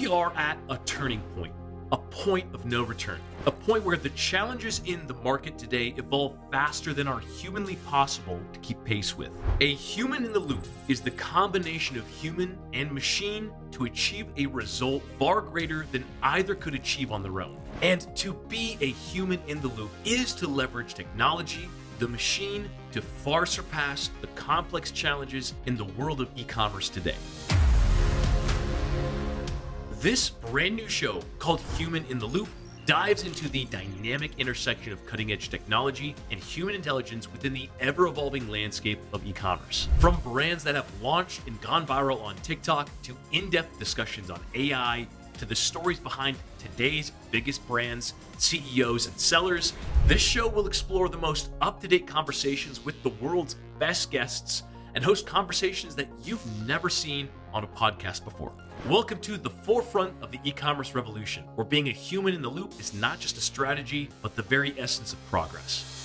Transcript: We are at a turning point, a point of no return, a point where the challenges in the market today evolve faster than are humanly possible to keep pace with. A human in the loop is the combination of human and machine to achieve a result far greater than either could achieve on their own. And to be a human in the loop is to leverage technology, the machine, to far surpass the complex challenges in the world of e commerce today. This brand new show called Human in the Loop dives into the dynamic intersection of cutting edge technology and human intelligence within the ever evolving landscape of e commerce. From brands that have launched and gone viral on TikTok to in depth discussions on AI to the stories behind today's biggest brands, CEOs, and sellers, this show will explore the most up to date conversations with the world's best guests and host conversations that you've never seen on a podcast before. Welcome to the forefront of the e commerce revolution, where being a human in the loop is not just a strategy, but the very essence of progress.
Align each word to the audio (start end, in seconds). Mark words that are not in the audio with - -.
We 0.00 0.06
are 0.06 0.32
at 0.36 0.58
a 0.70 0.78
turning 0.84 1.20
point, 1.34 1.52
a 1.90 1.96
point 1.96 2.54
of 2.54 2.64
no 2.64 2.84
return, 2.84 3.18
a 3.46 3.50
point 3.50 3.82
where 3.82 3.96
the 3.96 4.10
challenges 4.10 4.80
in 4.84 5.04
the 5.08 5.14
market 5.14 5.58
today 5.58 5.92
evolve 5.96 6.38
faster 6.52 6.94
than 6.94 7.08
are 7.08 7.18
humanly 7.18 7.74
possible 7.84 8.38
to 8.52 8.60
keep 8.60 8.84
pace 8.84 9.18
with. 9.18 9.30
A 9.60 9.74
human 9.74 10.24
in 10.24 10.32
the 10.32 10.38
loop 10.38 10.64
is 10.86 11.00
the 11.00 11.10
combination 11.10 11.98
of 11.98 12.06
human 12.06 12.56
and 12.72 12.92
machine 12.92 13.50
to 13.72 13.86
achieve 13.86 14.28
a 14.36 14.46
result 14.46 15.02
far 15.18 15.40
greater 15.40 15.84
than 15.90 16.04
either 16.22 16.54
could 16.54 16.76
achieve 16.76 17.10
on 17.10 17.20
their 17.20 17.40
own. 17.40 17.58
And 17.82 18.06
to 18.18 18.34
be 18.48 18.78
a 18.80 18.92
human 18.92 19.40
in 19.48 19.60
the 19.60 19.68
loop 19.68 19.90
is 20.04 20.32
to 20.34 20.46
leverage 20.46 20.94
technology, 20.94 21.68
the 21.98 22.06
machine, 22.06 22.70
to 22.92 23.02
far 23.02 23.46
surpass 23.46 24.10
the 24.20 24.28
complex 24.28 24.92
challenges 24.92 25.54
in 25.66 25.76
the 25.76 25.86
world 25.86 26.20
of 26.20 26.30
e 26.36 26.44
commerce 26.44 26.88
today. 26.88 27.16
This 30.00 30.30
brand 30.30 30.76
new 30.76 30.88
show 30.88 31.22
called 31.40 31.60
Human 31.76 32.04
in 32.04 32.20
the 32.20 32.26
Loop 32.26 32.46
dives 32.86 33.24
into 33.24 33.48
the 33.48 33.64
dynamic 33.64 34.30
intersection 34.38 34.92
of 34.92 35.04
cutting 35.06 35.32
edge 35.32 35.48
technology 35.48 36.14
and 36.30 36.38
human 36.38 36.76
intelligence 36.76 37.30
within 37.32 37.52
the 37.52 37.68
ever 37.80 38.06
evolving 38.06 38.48
landscape 38.48 39.00
of 39.12 39.26
e 39.26 39.32
commerce. 39.32 39.88
From 39.98 40.20
brands 40.20 40.62
that 40.62 40.76
have 40.76 40.86
launched 41.02 41.48
and 41.48 41.60
gone 41.60 41.84
viral 41.84 42.22
on 42.22 42.36
TikTok 42.36 42.88
to 43.02 43.16
in 43.32 43.50
depth 43.50 43.76
discussions 43.80 44.30
on 44.30 44.40
AI 44.54 45.08
to 45.38 45.44
the 45.44 45.56
stories 45.56 45.98
behind 45.98 46.36
today's 46.60 47.10
biggest 47.32 47.66
brands, 47.66 48.14
CEOs, 48.38 49.08
and 49.08 49.18
sellers, 49.18 49.72
this 50.06 50.22
show 50.22 50.46
will 50.46 50.68
explore 50.68 51.08
the 51.08 51.18
most 51.18 51.50
up 51.60 51.80
to 51.80 51.88
date 51.88 52.06
conversations 52.06 52.84
with 52.84 53.02
the 53.02 53.10
world's 53.20 53.56
best 53.80 54.12
guests 54.12 54.62
and 54.98 55.04
host 55.04 55.26
conversations 55.26 55.94
that 55.94 56.08
you've 56.24 56.44
never 56.66 56.88
seen 56.88 57.28
on 57.54 57.62
a 57.62 57.66
podcast 57.68 58.24
before. 58.24 58.50
Welcome 58.88 59.20
to 59.20 59.36
the 59.36 59.48
forefront 59.48 60.12
of 60.20 60.32
the 60.32 60.40
e 60.42 60.50
commerce 60.50 60.92
revolution, 60.92 61.44
where 61.54 61.64
being 61.64 61.86
a 61.86 61.92
human 61.92 62.34
in 62.34 62.42
the 62.42 62.48
loop 62.48 62.72
is 62.80 62.92
not 62.92 63.20
just 63.20 63.36
a 63.36 63.40
strategy, 63.40 64.08
but 64.22 64.34
the 64.34 64.42
very 64.42 64.74
essence 64.76 65.12
of 65.12 65.24
progress. 65.30 65.97